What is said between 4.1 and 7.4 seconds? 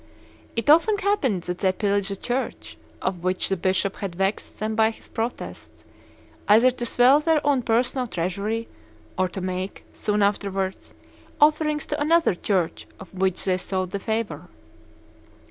vexed them by his protests, either to swell their